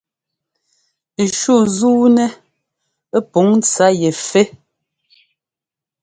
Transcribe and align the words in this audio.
Shú 1.37 1.53
zúunɛ́ 1.77 2.35
pǔn 3.31 3.47
ntsá 3.59 3.87
yɛ 4.01 4.09
fɛ́. 4.27 4.45